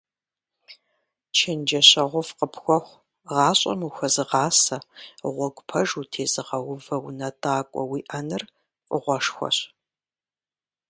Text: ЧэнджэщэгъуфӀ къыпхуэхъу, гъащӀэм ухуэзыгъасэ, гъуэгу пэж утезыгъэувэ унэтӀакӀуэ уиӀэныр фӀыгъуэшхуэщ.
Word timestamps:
ЧэнджэщэгъуфӀ 1.37 2.33
къыпхуэхъу, 2.37 3.01
гъащӀэм 3.29 3.81
ухуэзыгъасэ, 3.87 4.77
гъуэгу 5.35 5.63
пэж 5.69 5.89
утезыгъэувэ 5.99 6.95
унэтӀакӀуэ 7.07 7.83
уиӀэныр 7.91 8.43
фӀыгъуэшхуэщ. 8.85 9.57